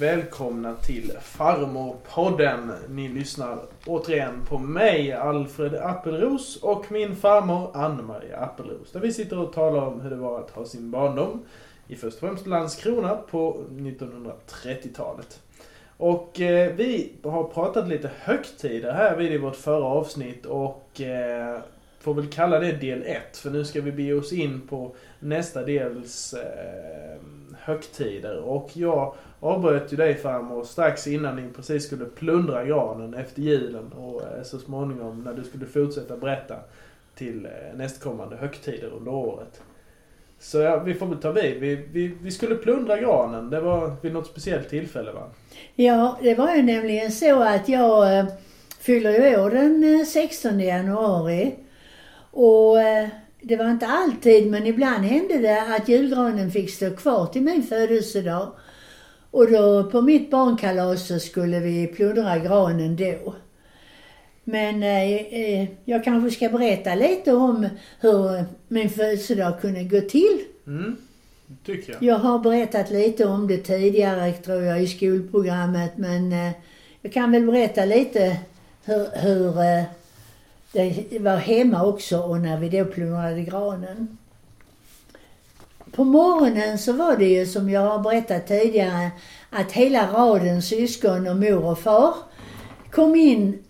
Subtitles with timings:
[0.00, 2.72] Välkomna till Farmorpodden.
[2.88, 8.92] Ni lyssnar återigen på mig, Alfred Appelros och min farmor Ann-Marie Appelros.
[8.92, 11.42] Där vi sitter och talar om hur det var att ha sin barndom
[11.88, 15.40] i först och främst Landskrona på 1930-talet.
[15.96, 21.60] Och eh, vi har pratat lite högtider här vid i vårt förra avsnitt och eh,
[22.00, 25.64] får väl kalla det del 1 för nu ska vi bege oss in på nästa
[25.64, 27.20] dels eh,
[27.58, 28.38] högtider.
[28.38, 33.92] Och jag avbröt ju dig farmor strax innan ni precis skulle plundra granen efter julen
[33.92, 36.56] och eh, så småningom när du skulle fortsätta berätta
[37.14, 39.62] till eh, nästkommande högtider under året.
[40.38, 41.60] Så ja, vi får väl ta vid.
[41.60, 43.50] Vi, vi, vi skulle plundra granen.
[43.50, 45.30] Det var vid något speciellt tillfälle va?
[45.74, 48.24] Ja, det var ju nämligen så att jag eh,
[48.80, 51.54] fyller ju år den eh, 16 januari.
[52.30, 53.08] Och eh,
[53.42, 57.62] det var inte alltid, men ibland hände det att julgranen fick stå kvar till min
[57.62, 58.52] födelsedag.
[59.30, 63.34] Och då på mitt barnkalas så skulle vi plundra granen då.
[64.44, 67.68] Men eh, eh, jag kanske ska berätta lite om
[68.00, 70.40] hur min födelsedag kunde gå till.
[70.66, 70.96] Mm,
[71.64, 72.02] tycker jag.
[72.02, 76.52] Jag har berättat lite om det tidigare tror jag i skolprogrammet men eh,
[77.02, 78.36] jag kan väl berätta lite
[78.84, 79.84] hur, hur eh,
[80.72, 84.18] det var hemma också och när vi då plundrade granen.
[85.92, 89.10] På morgonen så var det ju som jag har berättat tidigare
[89.50, 92.14] att hela raden syskon och mor och far
[92.90, 93.62] kom in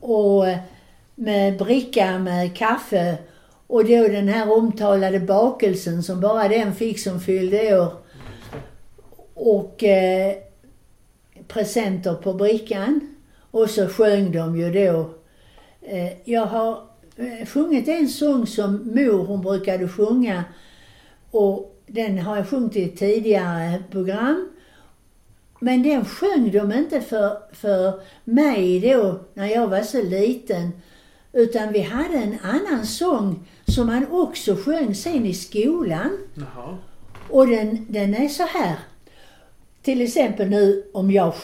[0.00, 0.44] och
[1.14, 3.18] med bricka med kaffe
[3.66, 7.92] och då den här omtalade bakelsen som bara den fick som fyllde år.
[9.34, 10.34] Och eh,
[11.48, 13.14] presenter på brickan.
[13.50, 15.10] Och så sjöng de ju då.
[15.82, 16.78] Eh, jag har
[17.16, 20.44] eh, sjungit en sång som mor hon brukade sjunga.
[21.34, 24.48] Och den har jag sjungit i ett tidigare program.
[25.60, 30.72] Men den sjöng de inte för, för mig då, när jag var så liten.
[31.32, 36.18] Utan vi hade en annan sång som man också sjöng sen i skolan.
[36.34, 36.78] Jaha.
[37.30, 38.76] Och den, den är så här.
[39.82, 41.34] Till exempel nu om jag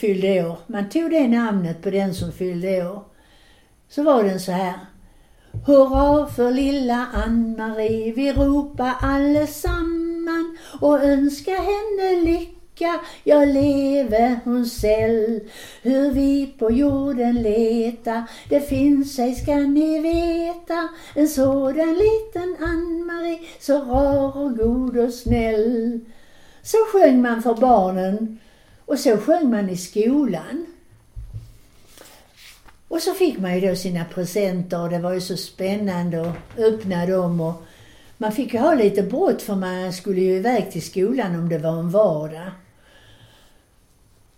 [0.00, 0.58] fyllde år.
[0.66, 3.02] Man tog det namnet på den som fyllde år.
[3.88, 4.74] Så var den så här.
[5.66, 13.00] Hurra för lilla Ann-Marie, vi ropar allesamman och önskar henne lycka.
[13.24, 15.40] Ja, leve hon säll.
[15.82, 20.88] Hur vi på jorden leta, det finns ej ska ni veta.
[21.14, 26.00] En sådan liten Ann-Marie, så rar och god och snäll.
[26.62, 28.38] Så sjöng man för barnen
[28.86, 30.66] och så sjöng man i skolan.
[32.90, 36.58] Och så fick man ju då sina presenter och det var ju så spännande att
[36.58, 37.62] öppna dem och
[38.16, 41.58] man fick ju ha lite brått för man skulle ju iväg till skolan om det
[41.58, 42.50] var en vardag.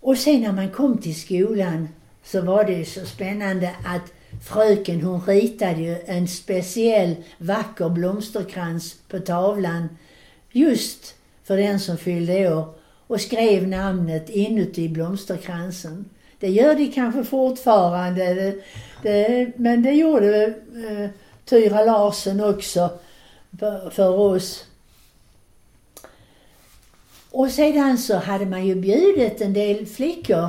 [0.00, 1.88] Och sen när man kom till skolan
[2.22, 4.12] så var det ju så spännande att
[4.44, 9.88] fröken hon ritade ju en speciell vacker blomsterkrans på tavlan
[10.50, 11.14] just
[11.44, 12.74] för den som fyllde år
[13.06, 16.04] och skrev namnet inuti blomsterkransen.
[16.42, 18.54] Det gör de kanske fortfarande, det,
[19.02, 21.10] det, men det gjorde eh,
[21.44, 22.90] Tyra Larsen också
[23.90, 24.64] för, oss.
[27.30, 30.48] Och sedan så hade man ju bjudit en del flickor.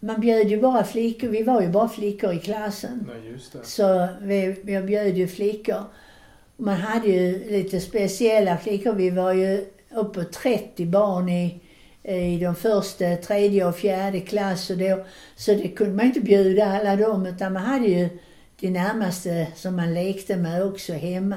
[0.00, 3.10] Man bjöd ju bara flickor, vi var ju bara flickor i klassen.
[3.12, 3.64] Nej, just det.
[3.64, 5.84] Så vi, vi bjöd ju flickor.
[6.56, 8.92] Man hade ju lite speciella flickor.
[8.92, 11.60] Vi var ju uppåt 30 barn i,
[12.02, 14.70] i de första, tredje och fjärde klass.
[14.70, 15.04] Och då,
[15.36, 18.08] så det kunde man inte bjuda alla dem utan man hade ju
[18.60, 21.36] de närmaste som man lekte med också hemma.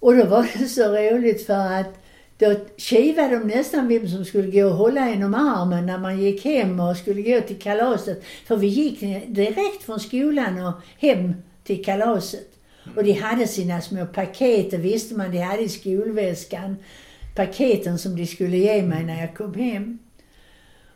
[0.00, 2.00] Och då var det så roligt för att
[2.38, 6.22] då kivade de nästan vem som skulle gå och hålla en om armen när man
[6.22, 8.24] gick hem och skulle gå till kalaset.
[8.46, 11.34] För vi gick direkt från skolan och hem
[11.64, 12.50] till kalaset.
[12.96, 16.76] Och de hade sina små paket, det visste man, de hade i skolväskan.
[17.34, 19.98] Paketen som de skulle ge mig när jag kom hem.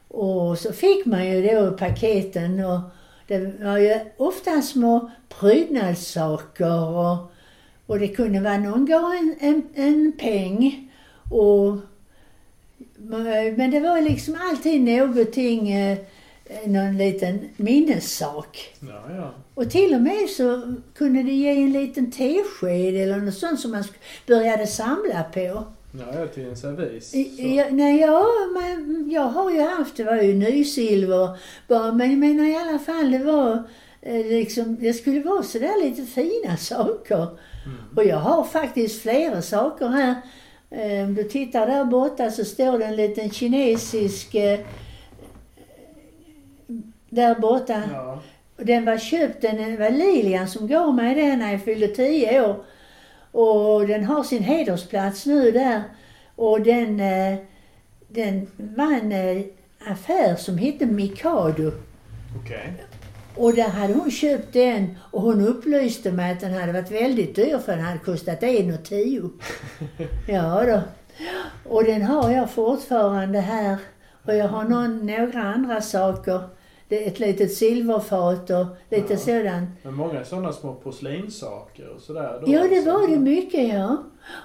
[0.08, 2.80] Och så fick man ju då paketen och
[3.26, 7.32] det var ju ofta små prydnadssaker och,
[7.86, 10.90] och det kunde vara någon gav en, en, en peng
[11.30, 11.76] och
[13.56, 15.98] men det var liksom alltid någonting, eh,
[16.66, 18.74] någon liten minnessak.
[18.80, 19.34] Ja, ja.
[19.54, 23.70] Och till och med så kunde det ge en liten tesked eller något sånt som
[23.70, 23.84] man
[24.26, 25.64] började samla på.
[25.98, 27.14] Ja, till en servis.
[27.38, 32.18] Ja, nej, ja, men jag har ju haft, det var ju nysilver bara, men jag
[32.18, 33.62] menar i alla fall det var
[34.02, 37.16] eh, liksom, det skulle vara sådär lite fina saker.
[37.66, 37.78] Mm.
[37.96, 40.14] Och jag har faktiskt flera saker här.
[40.70, 44.60] Eh, Om du tittar där borta så står det en liten kinesisk eh,
[47.10, 47.82] där borta.
[47.92, 48.22] Ja.
[48.56, 52.64] Den var köpt, den var Lilian som gav mig den när jag fyllde 10 år.
[53.32, 55.82] Och den har sin hedersplats nu där.
[56.36, 57.38] Och den, eh,
[58.08, 59.44] den var en eh,
[59.92, 61.72] affär som hette Mikado.
[62.40, 62.72] Okej.
[63.34, 67.36] Och där hade hon köpt den och hon upplyste mig att den hade varit väldigt
[67.36, 69.30] dyr för den hade kostat 1,10.
[70.28, 70.80] Ja då.
[71.70, 73.76] Och den har jag fortfarande här.
[74.24, 76.40] Och jag har någon, några andra saker.
[76.90, 79.18] Ett litet silverfat och lite Ja.
[79.18, 79.70] sådant.
[79.82, 82.40] Men många sådana små porslinssaker och sådär.
[82.46, 82.92] då Ja, det alltså.
[82.92, 83.96] var det mycket ja.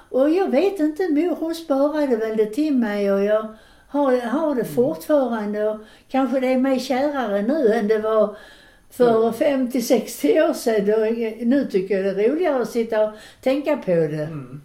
[0.10, 3.48] Och jag vet inte, mor hon sparade väl det till mig och jag
[3.88, 5.70] har, har det fortfarande.
[5.70, 5.78] Och
[6.10, 8.36] kanske det är mig kärare nu än det var
[8.90, 11.50] för 50-60 år sedan.
[11.50, 13.12] Nu tycker jag det är roligare att sitta och
[13.42, 14.24] tänka på det.
[14.24, 14.62] Mm.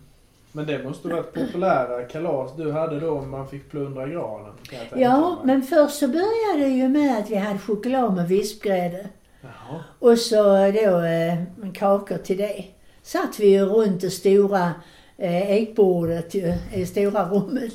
[0.53, 4.53] Men det måste varit populära kalas du hade då om man fick plundra granen.
[4.95, 9.09] Ja, men först så började det ju med att vi hade choklad med vispgrädde.
[9.41, 9.81] Jaha.
[9.99, 12.65] Och så då eh, kakor till det.
[13.03, 14.73] Satt vi ju runt det stora
[15.17, 15.53] eh,
[16.31, 17.75] ju, i stora rummet.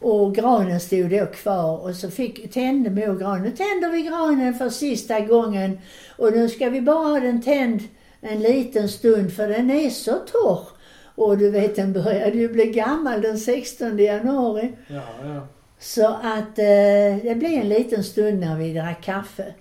[0.00, 3.42] Och granen stod då kvar och så fick, tände mor granen.
[3.42, 5.78] Nu tänder vi granen för sista gången
[6.16, 7.82] och nu ska vi bara ha den tänd
[8.20, 10.75] en liten stund för den är så torr.
[11.16, 14.72] Och du vet den började ju bli gammal den 16 januari.
[14.88, 15.46] Ja, ja.
[15.78, 19.54] Så att eh, det blev en liten stund när vi drack kaffe.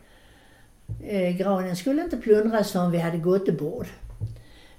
[1.08, 3.88] Eh, granen skulle inte plundras förrän vi hade gottebord.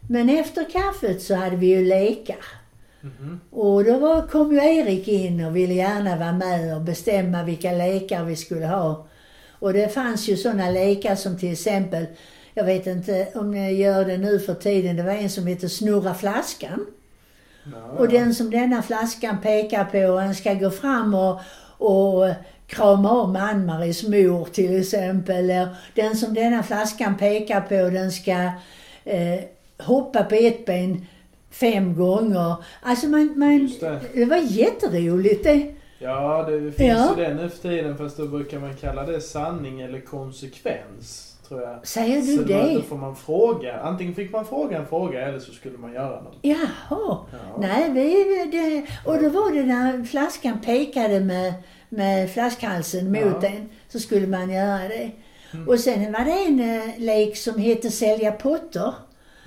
[0.08, 2.44] Men efter kaffet så hade vi ju lekar.
[3.00, 3.40] Mhm.
[3.50, 7.72] Och då var, kom ju Erik in och ville gärna vara med och bestämma vilka
[7.72, 9.06] lekar vi skulle ha.
[9.58, 12.06] Och det fanns ju sådana lekar som till exempel,
[12.58, 15.68] jag vet inte om ni gör det nu för tiden, det var en som heter
[15.68, 16.86] Snurra flaskan.
[17.72, 21.40] Ja, Och den som denna flaskan pekar på, han ska gå fram och,
[21.78, 22.28] och
[22.66, 25.36] krama om Ann-Maries mor till exempel.
[25.36, 28.32] Eller den som denna flaskan pekar på, den ska
[29.04, 29.40] eh,
[29.78, 31.06] hoppa på ett ben
[31.50, 32.54] fem gånger.
[32.82, 34.00] Alltså man, man, det.
[34.14, 35.72] det var jätteroligt det.
[35.98, 37.14] Ja, det finns Ja.
[37.18, 41.35] ju det nu för tiden fast då brukar man kalla det sanning eller konsekvens.
[41.48, 41.86] Tror jag.
[41.86, 42.74] Säger Så du då- det?
[42.74, 43.80] Då får man fråga.
[43.80, 46.38] Antingen fick man fråga en fråga eller så skulle man göra något.
[46.42, 46.66] Jaha.
[46.88, 47.26] Ja.
[47.60, 48.14] Nej, vi,
[48.52, 51.54] det, och då var det när flaskan pekade med,
[51.88, 53.48] med flaskhalsen mot Ja.
[53.48, 55.10] en, så skulle man göra det.
[55.52, 55.68] Mm.
[55.68, 58.92] Och sen var det en eh, lek som hette sälja potter.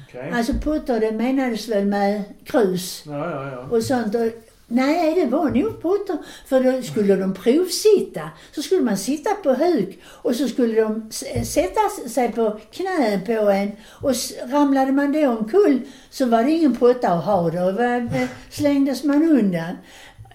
[0.07, 0.31] Okej.
[0.34, 3.78] Alltså potter, det menades väl med krus Ja, ja, ja.
[3.78, 4.16] och sånt.
[4.16, 4.22] Och,
[4.69, 6.18] nej, det var nog potter.
[6.45, 8.30] För då skulle de provsitta.
[8.51, 13.21] Så skulle man sitta på huk och så skulle de eh, sätta sig på knä
[13.25, 13.71] på en.
[14.01, 14.13] Och
[14.51, 17.50] ramlade man då omkull så var det ingen potta att ha.
[17.50, 19.75] Då eh, slängdes man undan.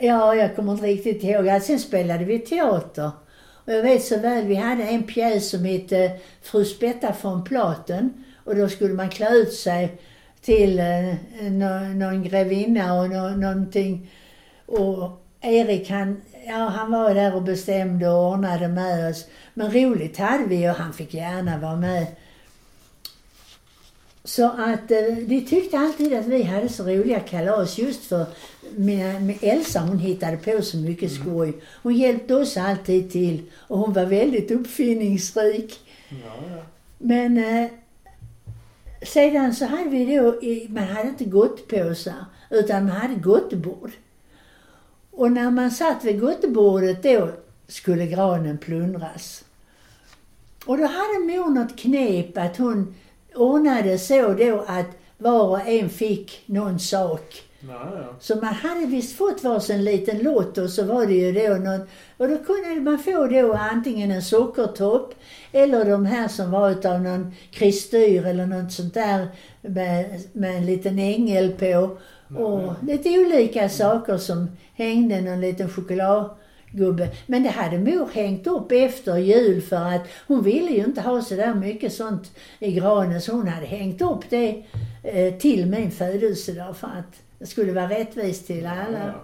[0.01, 1.47] Ja, jag kommer inte riktigt ihåg.
[1.47, 3.11] Ja, sen spelade vi teater.
[3.67, 6.11] Och jag vet så väl, vi hade en pjäs som hette eh,
[6.43, 8.25] Fru Spetta från Platen.
[8.45, 9.99] Och då skulle man klä ut sig
[10.43, 14.11] till eh, någon, någon grevinna och no, någonting.
[14.67, 19.27] Och Erik han, ja han var där och bestämde och ordnade med oss.
[19.55, 22.06] Men roligt hade vi och han fick gärna vara med.
[24.25, 28.27] Så att eh, de tyckte alltid att vi hade så roliga kalas just för
[28.77, 31.55] mina, med Elsa hon hittade på så mycket skoj.
[31.83, 35.81] Hon hjälpte oss alltid till och hon var väldigt uppfinningsrik.
[36.09, 36.17] ja,
[36.51, 36.63] ja.
[36.99, 37.71] Men eh,
[39.03, 43.91] sedan så hade vi då, man hade inte gottpåsar utan man hade gottebord.
[45.17, 47.29] Och när man satt vid gottebordet då
[47.69, 49.44] skulle granen plundras.
[50.67, 52.94] Och då hade mor något knep att hon
[53.35, 54.87] ordnade så då att
[55.19, 57.43] var och en fick någon sak.
[57.69, 58.17] Ja, ja.
[58.21, 61.81] Så man hade visst fått varsin liten lott och så var det ju då någon,
[62.17, 65.15] och då kunde man få då antingen en sockertopp
[65.53, 69.29] eller de här som var utav någon kristyr eller något sånt där
[69.61, 71.97] med, med en liten ängel på.
[72.29, 77.09] Och lite olika saker som hängde, någon liten chokladgubbe.
[77.27, 81.23] Men det hade mor hängt upp efter jul för att hon ville ju inte ha
[81.23, 84.65] så där mycket sånt i granen så hon hade hängt upp det
[85.03, 89.15] eh, till min födelsedag för att det skulle vara rättvist till alla.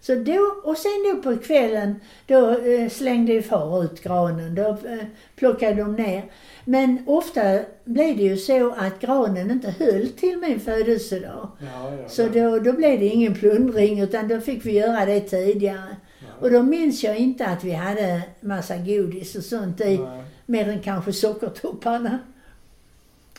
[0.00, 4.54] Ja, Så då, och sen då på kvällen, då eh, slängde ju far ut granen.
[4.54, 5.04] Då eh,
[5.36, 6.24] plockade de ner.
[6.64, 11.48] Men ofta blev det ju så att granen inte höll till min födelsedag.
[11.58, 12.08] ja, ja.
[12.08, 15.96] Så då, då blev det ingen plundring utan då fick vi göra det tidigare.
[16.40, 19.98] Och då minns jag inte att vi hade massa godis och sånt i.
[19.98, 20.24] Nej.
[20.46, 22.18] Mer än kanske sockertopparna.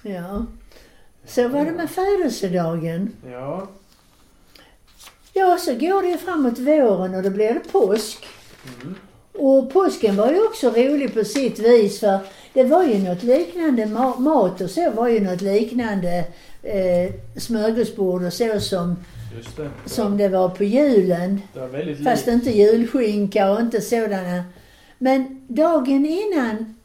[0.02, 0.46] Ja.
[1.26, 3.12] Så var det med födelsedagen.
[3.32, 3.68] Ja.
[5.40, 8.26] Ja, så går det ju framåt våren och då blir det påsk.
[8.82, 8.96] Mm.
[9.34, 12.20] Och påsken var ju också rolig på sitt vis för
[12.54, 16.26] det var ju något liknande, ma- mat och så var ju något liknande
[16.64, 18.96] eh, smörgåsbord och så som,
[19.58, 19.70] det.
[19.90, 21.42] som det var på julen.
[21.54, 22.36] Var Fast likt.
[22.36, 24.44] inte julskinka och inte sådana.
[24.98, 26.76] Men dagen innan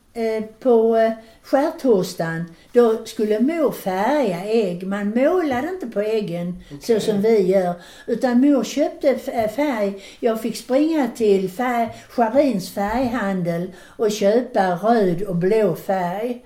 [0.58, 4.86] på eh, skärtorsdagen, då skulle mor färga ägg.
[4.86, 7.00] Man målade inte på äggen så Okej.
[7.00, 7.74] som vi gör.
[8.06, 10.02] Utan mor köpte eh, färg.
[10.20, 16.44] Jag fick springa till färg, Scharins färghandel och köpa röd och blå färg.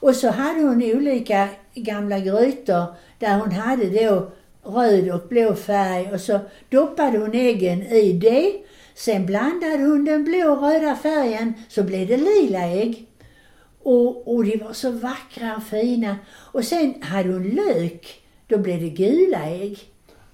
[0.00, 2.84] Och så hade hon olika gamla grytor
[3.18, 4.30] där hon hade då
[4.62, 8.52] röd och blå färg och så doppade hon äggen i det.
[8.98, 13.06] Sen blandade hon den blå och röda färgen så blev det lila ägg.
[13.82, 16.16] Och, och de var så vackra och fina.
[16.28, 18.22] Och sen hade hon lök.
[18.46, 19.78] Då blev det gula ägg.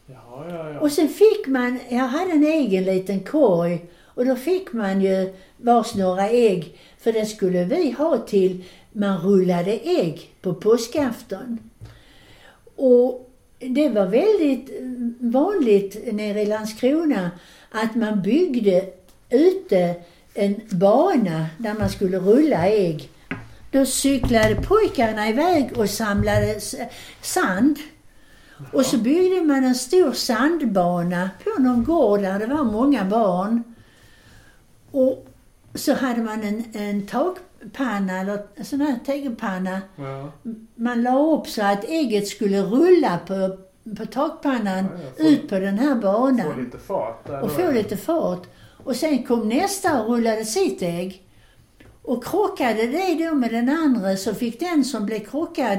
[0.07, 0.81] Ja, ja, ja.
[0.81, 5.35] Och sen fick man, jag hade en egen liten korg och då fick man ju
[5.57, 6.79] vars några ägg.
[6.99, 11.59] För det skulle vi ha till man rullade ägg på påskafton.
[12.77, 14.71] Och det var väldigt
[15.19, 17.31] vanligt nere i Landskrona
[17.75, 18.91] att man byggde
[19.31, 19.95] ute
[20.35, 23.11] en bana där man skulle rulla ägg.
[23.71, 26.61] Då cyklade pojkarna iväg och samlade
[27.23, 27.79] sand.
[28.73, 33.63] Och så byggde man en stor sandbana på någon gård där det var många barn.
[34.91, 35.27] Och
[35.75, 39.81] så hade man en, en takpanna, eller en sån här tegelpanna.
[39.97, 40.33] ja.
[40.75, 43.59] Man la upp så att ägget skulle rulla på,
[43.99, 46.65] på takpannan Ja, ja, ut på den här Få banan.
[46.65, 48.43] lite fart där Och få lite fart.
[48.85, 51.23] Och sen kom nästa och rullade sitt ägg.
[52.03, 55.79] Och krockade det då med den andra så fick den som blev krockad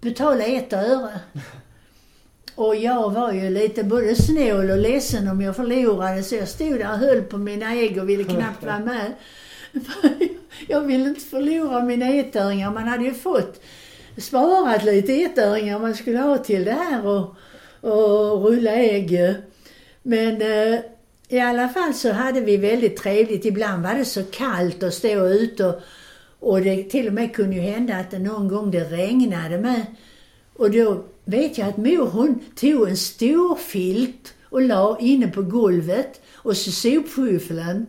[0.00, 1.20] betala ett öre.
[2.54, 6.78] Och jag var ju lite både snål och ledsen om jag förlorade så jag stod
[6.78, 9.12] där och höll på mina ägg och ville knappt vara med.
[10.68, 12.70] Jag ville inte förlora mina ettöringar.
[12.70, 13.60] Man hade ju fått
[14.18, 17.36] sparat lite ettöringar man skulle ha till det här och,
[17.80, 19.34] och rulla ägg.
[20.02, 20.80] Men eh,
[21.28, 23.44] i alla fall så hade vi väldigt trevligt.
[23.44, 25.80] Ibland var det så kallt att stå ute och,
[26.40, 29.86] och det till och med kunde ju hända att det någon gång det regnade med.
[30.54, 35.42] Och då vet jag att mor hon tog en stor filt och la inne på
[35.42, 37.86] golvet och så sopskyffeln.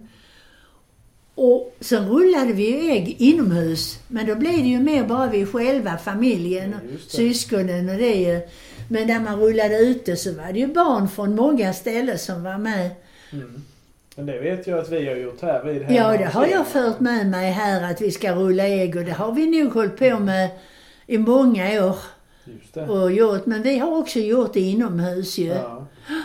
[1.41, 4.00] Och sen rullade vi ju ägg inomhus.
[4.08, 8.41] Men då blev det ju mer bara vi själva, familjen Ja, syskonen och det ju.
[8.89, 12.58] Men när man rullade ute så var det ju barn från många ställen som var
[12.58, 12.89] med.
[13.31, 13.63] Mm.
[14.15, 16.67] Men det vet jag att vi har gjort här vid här Ja, det har jag
[16.67, 19.98] fört med mig här att vi ska rulla ägg och det har vi nog hållit
[19.98, 20.50] på med
[21.08, 21.98] i många år
[22.46, 22.88] Just det.
[22.88, 23.46] och gjort.
[23.46, 25.48] Men vi har också gjort det inomhus ju.
[25.48, 25.78] Ja.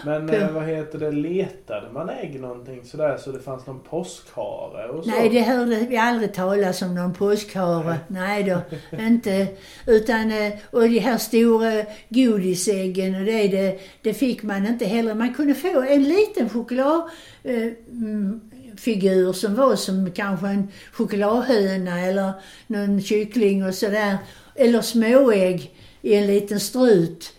[0.05, 4.89] Men eh, vad heter det, letade man ägg någonting sådär så det fanns någon påskhare
[4.89, 5.11] och så?
[5.11, 7.97] Nej, det hörde vi aldrig talas om någon påskhare.
[8.09, 8.61] Nej då,
[8.99, 9.47] inte.
[9.87, 15.15] Utan, eh, och de här stora godisäggen och det, det, det fick man inte heller.
[15.15, 17.03] Man kunde få en liten choklad
[17.43, 18.41] eh, mm,
[18.77, 22.33] figur som var som kanske en chokladhöna eller
[22.67, 24.17] någon kyckling och sådär.
[24.55, 27.33] Eller småägg i en liten strut.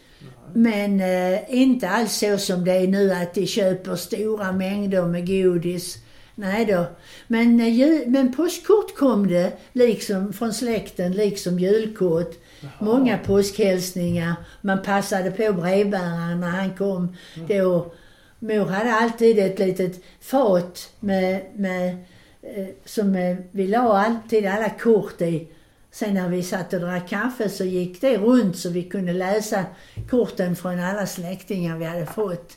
[0.58, 5.28] Men eh, inte alls så som det är nu att de köper stora mängder med
[5.28, 5.98] godis.
[6.36, 6.86] Nej då.
[7.28, 12.34] Men, eh, men påskkort kom det, liksom från släkten, liksom julkort.
[12.80, 14.36] Många påskhälsningar.
[14.62, 17.16] Man passade på brevbäraren när han kom.
[17.48, 17.94] Då,
[18.40, 21.90] mor hade alltid ett litet fat med, med,
[22.42, 25.48] eh, som eh, vi la alltid alla kort i.
[25.96, 29.64] Sen när vi satt och drack kaffe så gick det runt så vi kunde läsa
[30.10, 32.54] korten från alla släktingar vi hade fått.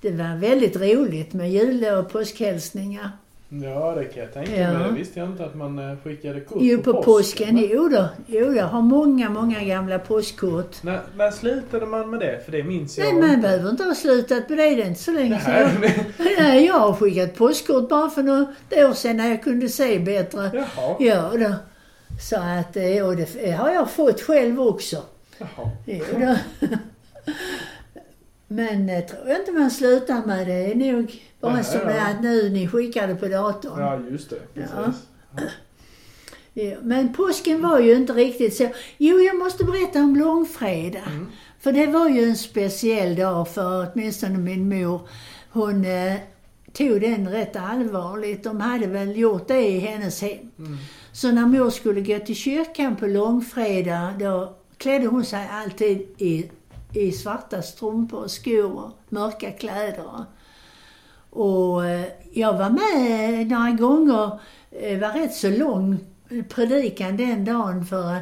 [0.00, 3.10] Det var väldigt roligt med jul och påskhälsningar.
[3.48, 4.72] Ja, det kan jag tänka Ja.
[4.78, 4.88] mig.
[4.88, 7.54] Det visste jag inte att man eh, skickade kort Jo, på påsken.
[7.54, 8.08] men- Jo då.
[8.26, 10.82] Jo, jag har många, många gamla påskkort.
[10.82, 12.40] När, när slutade man med det?
[12.44, 13.40] För det minns jag Nej, man inte.
[13.42, 14.74] behöver inte ha slutat med det.
[14.74, 15.70] Det är inte så länge sedan.
[15.80, 19.68] Nej, Jag, nej, jag har skickat påskkort bara för något år sedan när jag kunde
[19.68, 20.50] se bättre.
[20.54, 20.96] Jaha.
[21.00, 21.54] Ja då.
[22.20, 25.02] Så att, eh, och det har jag fått själv också.
[25.38, 25.70] Jaha.
[25.86, 26.36] Jo då.
[28.48, 30.74] Men jag tror inte man slutar med det.
[30.74, 31.86] Det är nog bara Nej, som ja.
[31.86, 33.80] det är att nu ni skickar det på datorn.
[33.80, 34.54] Ja, just det.
[34.54, 34.70] Precis.
[34.76, 35.42] Ja.
[36.52, 38.68] Ja, Men påsken var ju inte riktigt så.
[38.98, 41.02] Jo, jag måste berätta om långfredag.
[41.06, 41.26] Mm.
[41.60, 45.08] För det var ju en speciell dag för åtminstone min mor.
[45.50, 46.14] Hon eh,
[46.72, 48.44] tog den rätt allvarligt.
[48.44, 50.50] De hade väl gjort det i hennes hem.
[50.58, 50.78] Mm.
[51.20, 56.50] Så när mor skulle gå till kyrkan på långfredag, då klädde hon sig alltid i
[56.94, 60.24] i svarta strumpor och skor och mörka kläder.
[61.30, 65.98] Och eh, jag var med några gånger, det var rätt så lång
[66.48, 68.16] predikan den dagen för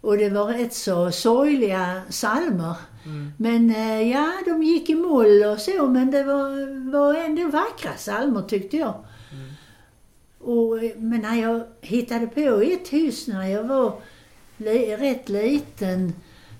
[0.00, 2.74] och det var rätt så sorgliga salmer.
[3.04, 3.32] Mm.
[3.36, 7.96] Men eh, ja, de gick i moll och så, men det var, var ändå vackra
[7.96, 8.94] salmer tyckte jag.
[10.44, 14.00] Och, men när jag hittade på ett hus när jag var
[14.56, 16.12] li, rätt liten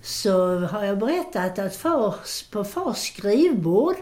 [0.03, 3.97] så har jag berättat att fars, på fars skrivbord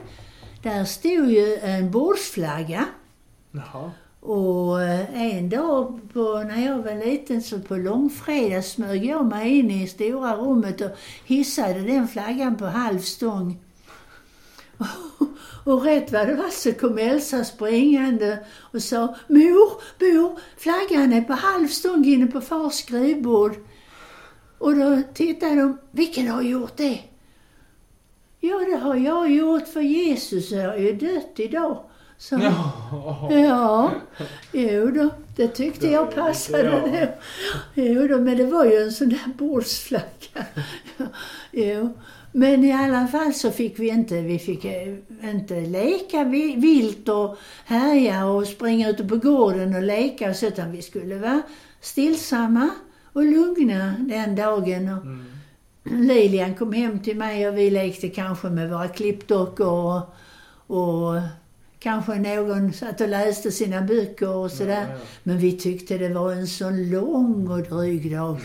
[0.63, 2.87] där stod ju en bordsflagga.
[3.51, 3.91] Jaha.
[4.21, 9.59] Och eh, en dag på, när jag var liten så på långfredag smög jag mig
[9.59, 10.91] in i stora rummet och
[11.25, 13.59] hissade den flaggan på halv stång.
[15.65, 18.39] Och rätt vad det var så kom Elsa springande
[18.73, 23.55] och sa Mor, mor, flaggan är på halv stång inne på fars skrivbord.
[24.59, 27.01] Och då tittade de, vilken har gjort det?
[28.41, 31.85] Ja, det har jag gjort för Jesus är ju dött idag.
[32.19, 33.29] Så, Ja.
[33.33, 33.93] Ja,
[34.53, 37.07] jo då, det tyckte jag passade Ja.
[37.07, 37.13] då.
[37.75, 40.47] Jo då, men det var ju en sån där bordsflagga.
[41.51, 41.95] Jo.
[42.33, 44.95] Men i alla fall så fick vi inte, vi fick eh,
[45.31, 50.47] inte leka vi- vilt och härja och springa ute på gården och leka och så,
[50.47, 51.43] utan vi skulle vara
[51.81, 52.69] stillsamma
[53.13, 54.89] och lugna den dagen.
[54.89, 55.05] Och
[55.85, 56.07] Mm.
[56.09, 60.03] Lilian kom hem till mig och vi lekte kanske med våra klippdockor och,
[60.77, 61.21] och
[61.79, 64.87] kanske någon satt och läste sina böcker och sådär.
[64.89, 64.99] Ja, ja.
[65.23, 68.37] Men vi tyckte det var en sån lång och dryg dag.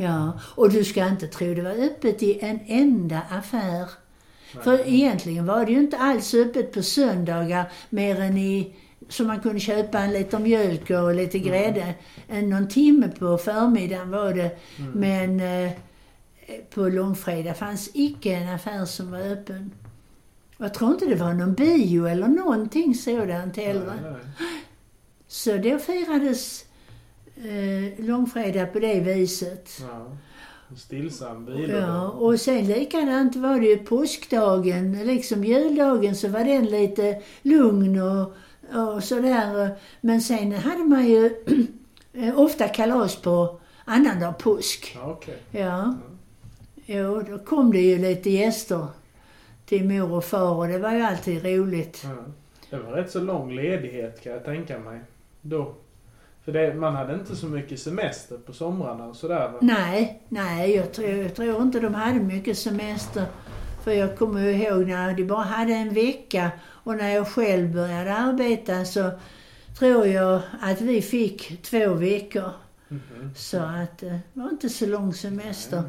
[0.00, 3.88] Ja, och du ska inte tro det var öppet i en enda affär.
[4.62, 8.74] För egentligen var det ju inte alls öppet på söndagar mer än i
[9.08, 11.94] så man kunde köpa en liter mjölk och lite grädde.
[12.28, 14.58] En, någon timme på förmiddagen var det.
[14.78, 14.92] Mm.
[14.92, 15.72] Men eh,
[16.70, 19.70] på långfredag fanns icke en affär som var öppen.
[20.58, 23.94] Jag tror inte det var någon bio eller någonting sådant heller.
[24.02, 24.62] Nej, nej.
[25.28, 26.64] Så då firades
[27.44, 29.70] eh, långfredag på det viset.
[29.80, 30.16] Ja.
[30.70, 31.82] En stillsam vilodag.
[31.82, 38.00] Ja, och sen likadant var det ju påskdagen, liksom juldagen så var den lite lugn
[38.00, 38.32] och,
[38.94, 39.76] och sådär.
[40.00, 41.30] Men sen hade man ju
[42.12, 44.92] eh, ofta kalas på annandag påsk.
[44.94, 45.36] Ja, okej.
[45.50, 45.94] Ja.
[46.86, 48.86] Jo, då kom det ju lite gäster
[49.66, 52.04] till mor och far och det var ju alltid roligt.
[52.04, 52.24] Ja.
[52.70, 55.00] Det var rätt så lång ledighet kan jag tänka mig.
[55.40, 55.74] Då.
[56.48, 59.52] För det, man hade inte så mycket semester på somrarna och sådär?
[59.60, 63.24] Nej, nej, jag tror, jag tror inte de hade mycket semester.
[63.84, 68.14] För jag kommer ihåg när de bara hade en vecka och när jag själv började
[68.14, 69.10] arbeta så
[69.78, 72.50] tror jag att vi fick två veckor.
[72.88, 73.30] Mhm.
[73.36, 75.82] Så att eh, det var inte så lång semester.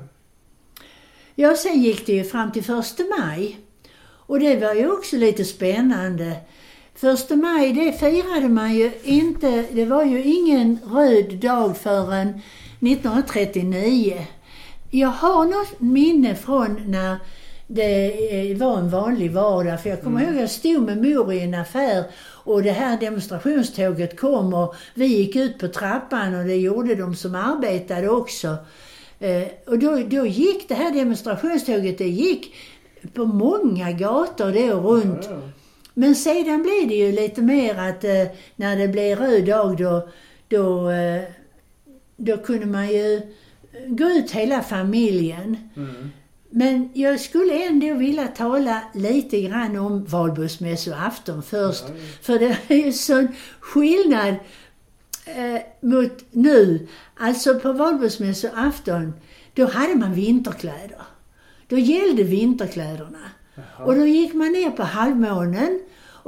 [1.35, 3.59] Ja, sen gick det ju fram till första maj.
[4.01, 6.35] Och det var ju också lite spännande.
[6.99, 12.29] Första maj, det firade man ju inte, det var ju ingen röd dag förrän
[12.79, 14.25] 1939.
[14.91, 17.17] Jag har något minne från när
[17.67, 19.81] det eh, var en vanlig vardag.
[19.81, 22.99] För jag kommer ihåg att jag stod med mor i en affär och det här
[22.99, 28.55] demonstrationståget kom och vi gick ut på trappan och det gjorde de som arbetade också.
[29.19, 32.55] Eh, och då, då gick det här demonstrationståget, det gick
[33.13, 35.27] på många gator då runt.
[35.29, 35.41] Ja.
[35.99, 40.09] Men sedan blev det ju lite mer att eh, när det blev röd dag då,
[40.47, 41.23] då, eh,
[42.17, 43.21] då kunde man ju
[43.87, 45.57] gå ut hela familjen.
[45.75, 46.11] Mm.
[46.49, 51.83] Men jag skulle ändå vilja tala lite grann om valborgsmässoafton först.
[51.87, 52.03] Ja, ja.
[52.21, 53.27] För det är ju sån
[53.59, 54.35] skillnad
[55.25, 56.87] eh, mot nu.
[57.17, 59.13] Alltså på valborgsmässoafton,
[59.53, 61.01] då hade man vinterkläder.
[61.67, 63.31] Då gällde vinterkläderna.
[63.55, 63.87] Jaha.
[63.87, 65.79] Och då gick man ner på halvmånen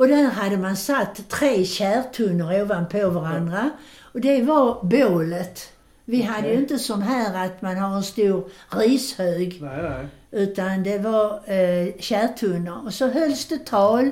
[0.02, 3.70] och där hade man satt tre kärtunnor ovanpå varandra.
[4.02, 5.74] Och det var bålet.
[6.06, 9.60] Vi hade ju inte som här att man har en stor rishög.
[9.62, 10.08] Nej, nej.
[10.32, 12.86] Utan det var eh, kärtunnor.
[12.86, 14.12] Och så hölls det tal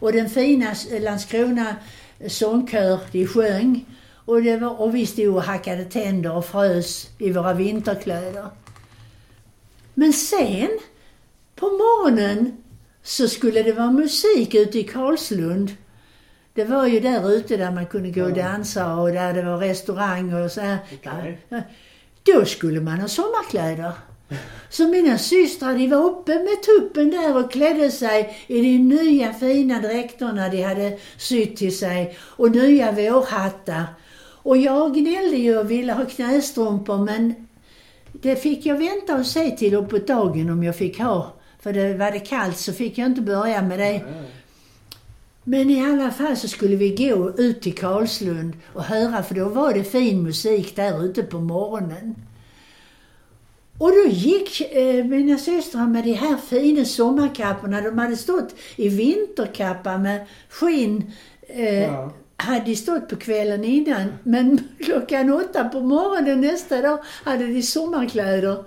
[0.00, 1.76] och den fina s- Landskrona
[2.28, 3.84] sångkör, de sjöng.
[4.14, 8.46] Och, det var, och vi stod och hackade tänder och frös i våra vinterkläder.
[9.94, 10.68] Men sen,
[11.56, 12.56] på morgonen,
[13.02, 15.70] så skulle det vara musik ute i Karlslund.
[16.54, 19.56] Det var ju där ute där man kunde gå och dansa och där det var
[19.56, 20.78] restaurang och så här.
[21.48, 21.60] Ja,
[22.22, 23.92] Då skulle man ha sommarkläder.
[24.68, 29.32] Så mina systrar de var uppe med tuppen där och klädde sig i de nya
[29.32, 33.84] fina dräkterna de hade sytt till sig och nya vårhattar.
[34.42, 37.46] Och jag gnällde ju och ville ha knästrumpor men
[38.12, 41.94] det fick jag vänta och se till uppåt dagen om jag fick ha För det
[41.94, 44.02] var det kallt så fick jag inte börja med det.
[45.44, 49.48] Men i alla fall så skulle vi gå ut till Karlslund och höra, för då
[49.48, 52.14] var det fin musik där ute på morgonen.
[53.78, 57.80] Och då gick eh, mina systrar med de här fina sommarkapporna.
[57.80, 61.12] De hade stått i vinterkappa med skinn.
[61.40, 62.12] Eh, Ja.
[62.36, 64.12] hade de stått på kvällen innan.
[64.22, 68.64] Men klockan åtta på morgonen nästa dag hade de sommarkläder.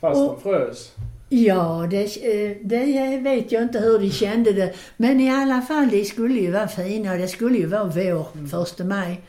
[0.00, 0.90] Fast Och- de frös.
[1.34, 4.74] Ja, det, eh, det vet jag inte hur de kände det.
[4.96, 8.46] Men i alla fall, det skulle ju vara fina och det skulle ju vara vår,
[8.48, 9.20] första maj.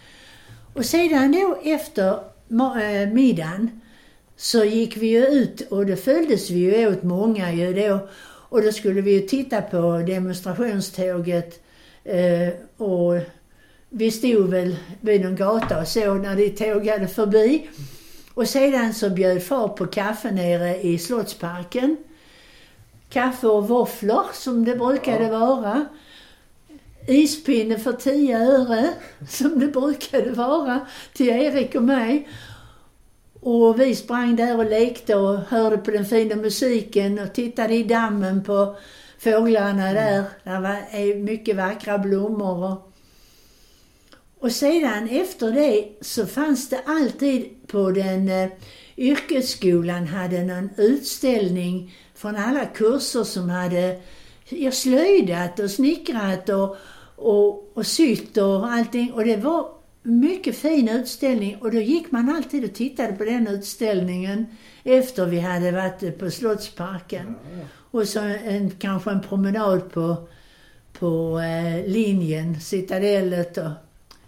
[0.73, 2.09] Och sedan då efter
[2.49, 3.81] eh, middagen
[4.35, 8.07] så gick vi ju ut och då följdes vi ju åt många ju då.
[8.49, 11.63] Och då skulle vi ju titta på demonstrationståget
[12.03, 13.19] eh, och
[13.89, 17.67] vi stod väl vid någon gata och såg när de tågade förbi.
[18.33, 21.97] Och sedan så bjöd far på kaffe nere i Slottsparken.
[23.09, 25.85] Kaffe och våfflor som det brukade vara.
[27.07, 28.89] Ispinne för 10 öre
[29.29, 32.29] som det brukade vara till Erik och mig.
[33.41, 37.83] Och vi sprang där och lekte och hörde på den fina musiken och tittade i
[37.83, 38.75] dammen på
[39.19, 40.23] fåglarna där.
[40.43, 42.92] Där var mycket vackra blommor och
[44.43, 48.49] och sedan efter det så fanns det alltid på den eh,
[48.97, 53.99] yrkesskolan hade någon utställning från alla kurser som hade
[54.49, 56.77] ja, slöjdat och snickrat och,
[57.15, 59.11] och, och sytt och allting.
[59.11, 59.67] Och det var
[60.01, 64.45] mycket fin utställning och då gick man alltid och tittade på den utställningen
[64.83, 67.35] efter vi hade varit på Slottsparken.
[67.91, 70.27] Och så en, kanske en promenad på,
[70.99, 73.71] på eh, linjen, Citadellet och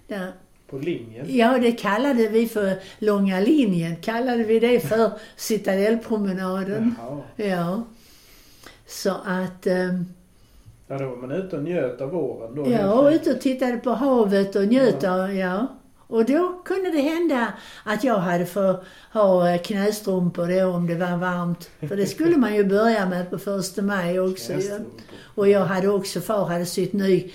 [0.07, 0.31] där.
[0.69, 1.25] På linjen.
[1.29, 6.95] Ja, det kallade vi för Långa linjen, kallade vi det för Citadellpromenaden.
[6.99, 7.21] Jaha.
[7.49, 7.83] Ja.
[8.87, 10.05] Så att, ehm,
[10.87, 12.71] Ja, då var man ute och njöt av våren då.
[12.71, 15.67] ja, ute och tittade på havet och njöt av, ja.
[16.07, 20.95] Och då kunde det hända att jag hade för ha eh, knästrumpor då om det
[20.95, 21.69] var varmt.
[21.79, 24.53] För det skulle man ju börja med på första maj också.
[24.53, 25.01] Knästrumpor.
[25.35, 27.31] Och jag hade också, far hade sytt ny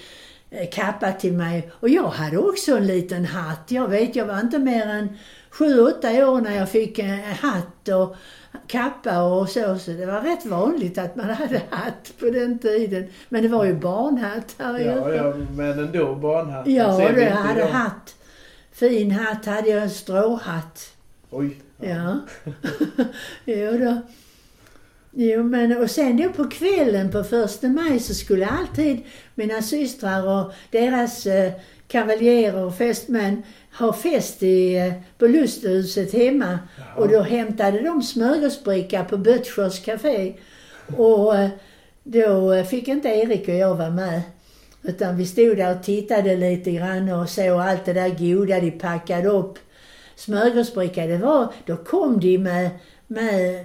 [0.72, 1.70] kappa till mig.
[1.72, 3.64] Och jag hade också en liten hatt.
[3.68, 5.18] Jag vet, jag var inte mer än
[5.50, 8.16] sju, åtta år när jag fick en hatt och
[8.66, 9.78] kappa och så.
[9.78, 13.06] Så det var rätt vanligt att man hade hatt på den tiden.
[13.28, 14.64] Men det var ju barnhatt ju.
[14.64, 16.66] Ja, ja, men ändå barnhatt.
[16.66, 17.70] Ja, vi det inte hade idag.
[17.70, 18.14] hatt.
[18.72, 20.94] Fin hatt hade jag, en stråhatt.
[21.30, 21.56] Oj.
[21.80, 22.18] Ja.
[23.44, 24.00] jo då.
[25.12, 29.00] Jo men och sen då på kvällen på första maj så skulle alltid
[29.34, 31.52] mina systrar och deras eh,
[31.88, 33.42] kavaljerer och fästmän
[33.78, 36.58] ha fest i, eh, på lusthuset hemma.
[36.96, 40.34] Och då hämtade de smörgåsbricka på Böttchers café.
[40.96, 41.48] Och eh,
[42.02, 44.22] då eh, fick inte Erik och jag vara med.
[44.82, 48.70] Utan vi stod där och tittade lite grann och såg allt det där goda de
[48.70, 49.58] packade upp.
[50.16, 52.70] Smörgåsbricka, det var, då kom de med,
[53.06, 53.64] med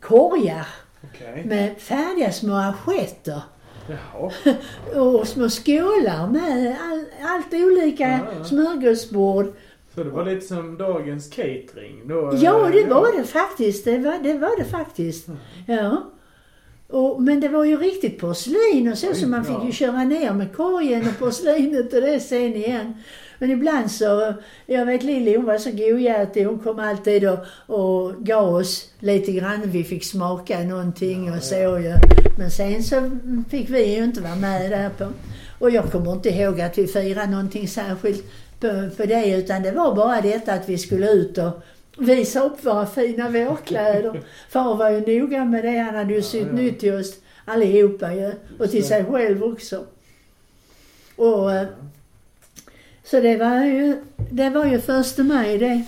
[0.00, 0.66] korgar
[1.04, 1.44] Okej.
[1.46, 3.40] med färdiga små assietter.
[4.94, 8.44] Och små skålar med all, allt olika Ja, ja.
[8.44, 9.52] smörgåsbord.
[9.94, 12.32] Så det var lite som dagens catering då?
[12.40, 13.84] Ja, det var det faktiskt.
[13.84, 15.28] Det var det, var det faktiskt.
[15.66, 16.10] Ja.
[16.88, 20.32] Och, men det var ju riktigt porslin och så, så man fick ju köra ner
[20.32, 22.94] med korgen och porslinet och det sen igen.
[23.38, 24.34] Men ibland så,
[24.66, 29.32] jag vet Lilly hon var så godhjärtig, hon kom alltid och, och gav oss lite
[29.32, 31.94] grann, vi fick smaka någonting och så ju.
[32.38, 33.10] Men sen så
[33.50, 35.12] fick vi ju inte vara med där på.
[35.58, 38.24] Och jag kommer inte ihåg att vi firade någonting särskilt
[38.60, 41.62] på, på det, utan det var bara detta att vi skulle ut och
[41.98, 44.22] visa upp våra fina vårkläder.
[44.48, 46.52] Far var ju noga med det, han hade ju sytt ja.
[46.52, 48.32] nytt till oss allihopa ju.
[48.58, 49.84] Och till sig själv också.
[51.16, 51.66] Och eh,
[53.10, 53.96] så det var ju,
[54.30, 55.82] det var ju första maj det.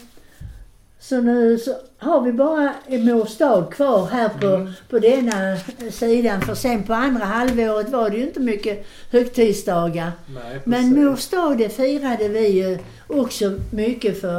[0.98, 4.72] Så nu så har vi bara mors dag kvar här på, Mm.
[4.90, 5.56] på denna
[5.90, 6.40] sidan.
[6.40, 10.12] För sen på andra halvåret var det ju inte mycket högtidsdagar.
[10.34, 14.38] Nej, Men mors dag det firade vi ju också mycket för.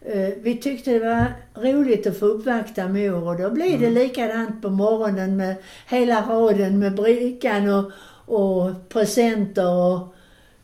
[0.00, 1.26] Eh, vi tyckte det var
[1.62, 5.54] roligt att få uppvakta mor och då blev det likadant på morgonen med
[5.88, 7.90] hela raden med brickan och,
[8.38, 10.14] och presenter och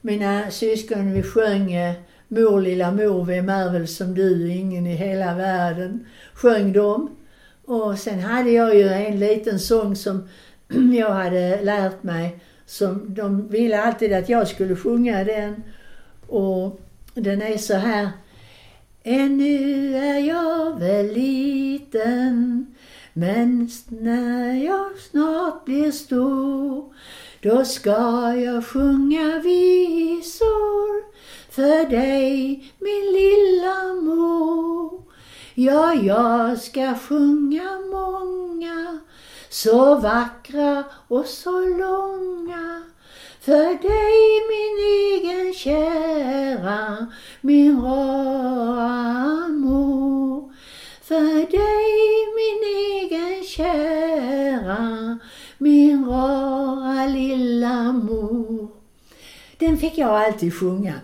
[0.04, 1.94] mina syskon vi sjöng eh,
[2.28, 7.16] Mor lilla mor, vem är väl som du, ingen i hela världen, sjöng de.
[7.64, 10.28] Och sen hade jag ju en liten sång som
[10.98, 15.62] jag hade lärt mig, som de ville alltid att jag skulle sjunga den.
[16.26, 16.80] Och
[17.14, 18.08] den är så här.
[19.02, 22.66] Ännu är jag väl liten,
[23.12, 26.94] Men när jag snart blir stor
[27.44, 31.04] då ska jag sjunga visor
[31.50, 35.02] för dig, min lilla mor.
[35.54, 38.98] Ja, jag ska sjunga många
[39.48, 42.82] så vackra och så långa
[43.40, 44.76] för dig min
[45.12, 47.06] egen kära,
[47.40, 50.52] min rara mor.
[51.02, 55.18] För dig min egen kära,
[55.58, 58.68] min rara lilla mor.
[59.58, 60.94] Den fick jag alltid sjunga.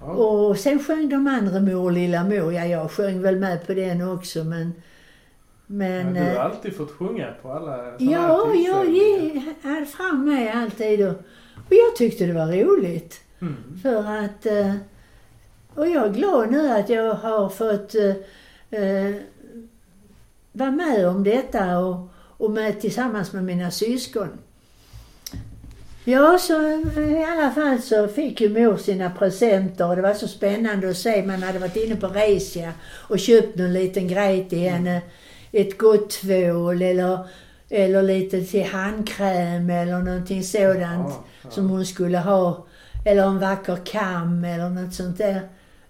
[0.00, 0.06] Ja.
[0.06, 2.52] Och sen sjöng de andra Mor lilla mor.
[2.52, 4.72] Ja, jag sjöng väl med på den också men...
[5.66, 6.12] Men...
[6.12, 11.06] Men du har eh, alltid fått sjunga på alla Ja, jag hade fram med alltid
[11.08, 11.14] och,
[11.56, 13.20] och jag tyckte det var roligt.
[13.40, 13.56] Mm.
[13.82, 14.46] För att...
[14.46, 14.74] eh,
[15.74, 17.94] Och jag är glad nu att jag har fått
[18.70, 19.14] eh,
[20.52, 24.28] vara med om detta och, och med, tillsammans med mina syskon.
[26.04, 30.14] Ja, så eh, i alla fall så fick ju mor sina presenter och det var
[30.14, 31.22] så spännande att se.
[31.26, 32.72] Man hade varit inne på Resia
[33.08, 35.02] och köpt någon liten grej till henne.
[35.52, 37.18] Ett gott tvål eller,
[37.68, 41.50] eller lite till handkräm eller någonting sådant Ja, ja.
[41.50, 42.66] som hon skulle ha.
[43.04, 45.40] Eller en vacker kam eller något sånt där.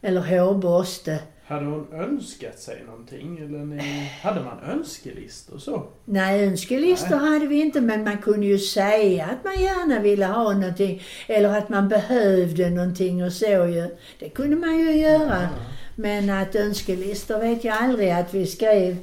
[0.02, 1.18] Eller hårborste.
[1.48, 3.38] Hade hon önskat sig någonting?
[3.38, 5.86] Eller ni, hade man önskelistor så?
[6.04, 7.28] Nej, önskelistor Nej.
[7.28, 11.02] hade vi inte, men man kunde ju säga att man gärna ville ha någonting.
[11.26, 13.96] Eller att man behövde någonting och så ju.
[14.18, 15.48] Det kunde man ju göra.
[15.94, 18.96] Men att önskelistor vet jag aldrig att vi skrev.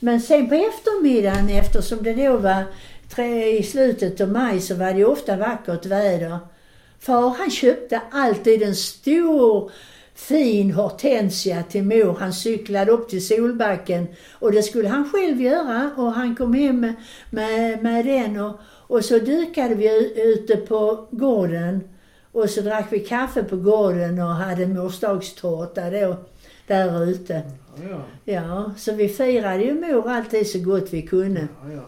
[0.00, 2.64] Men sen på eftermiddagen, eftersom det då var
[3.08, 6.38] tre, i slutet av maj, så var det ofta vackert väder.
[7.00, 9.70] Far han köpte alltid en stor
[10.14, 12.16] fin hortensia till mor.
[12.20, 16.80] Han cyklade upp till Solbacken och det skulle han själv göra och han kom hem
[16.80, 16.94] med,
[17.30, 21.80] med, med den och, och så dukade vi ute på gården
[22.32, 26.16] och så drack vi kaffe på gården och hade morsdagstårta då
[26.66, 27.42] där ute.
[27.90, 28.32] Ja, ja.
[28.34, 31.48] Ja, så vi firade ju mor alltid så gott vi kunde.
[31.72, 31.80] ja.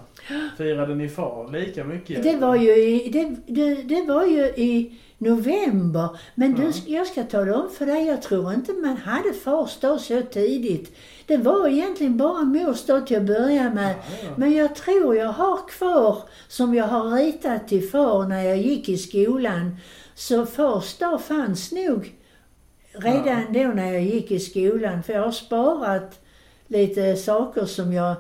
[0.58, 2.22] Firade ni far lika mycket?
[2.22, 6.08] Det var ju i, det, det, det var ju i november.
[6.34, 10.00] Men du, jag ska tala om för dig, jag tror inte man hade fars dag
[10.00, 10.96] så tidigt.
[11.26, 13.94] Det var egentligen bara mors dag till att börja med.
[13.94, 14.30] Ja, ja.
[14.36, 18.88] Men jag tror jag har kvar, som jag har ritat till far när jag gick
[18.88, 19.76] i skolan.
[20.14, 22.14] Så fars dag fanns nog
[22.92, 25.02] redan då när jag gick i skolan.
[25.02, 26.20] För jag har sparat
[26.68, 28.16] lite saker som jag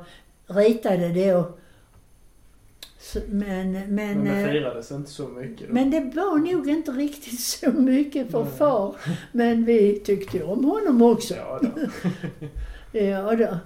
[0.46, 1.58] ritade då.
[3.28, 5.74] Men, men, Men det eh, firades inte så mycket då?
[5.74, 8.52] men det var nog inte riktigt så mycket för Nej.
[8.58, 8.96] far.
[9.32, 11.34] Men vi tyckte om honom också.
[11.34, 11.68] Ja, då.
[13.00, 13.58] Ja då.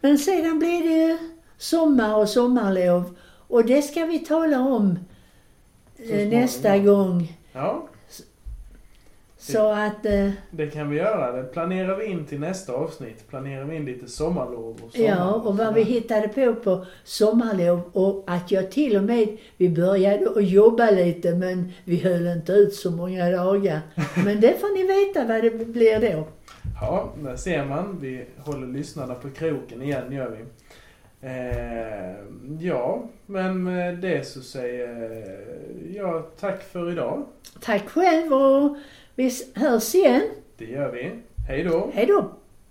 [0.00, 1.18] Men sedan blev det
[1.58, 3.16] sommar och sommarlov.
[3.48, 4.98] Och det ska vi tala om
[5.96, 7.38] eh, nästa gång.
[7.52, 7.88] ja,
[9.42, 11.32] Så att, eh, det kan vi göra.
[11.32, 13.28] Det planerar vi in till nästa avsnitt.
[13.28, 17.80] Planerar vi in lite sommarlov och sommar ja, och vad vi hittade på på sommarlov
[17.92, 22.52] och att jag till och med, vi började att jobba lite men vi höll inte
[22.52, 23.80] ut så många dagar.
[24.24, 26.28] Men det får ni veta vad det blir då.
[26.80, 27.98] Ja, där ser man.
[28.00, 30.44] Vi håller lyssnarna på kroken igen, gör vi.
[31.24, 32.14] Eh,
[32.60, 35.26] ja, men med det så säger
[35.94, 37.24] jag tack för idag.
[37.60, 38.76] Tack själv och
[39.14, 40.22] vi hörs igen.
[40.56, 41.10] Det gör vi.
[41.48, 41.90] Hej då!
[41.94, 42.30] Hej då!